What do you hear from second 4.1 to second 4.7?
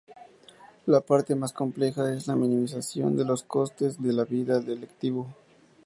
vida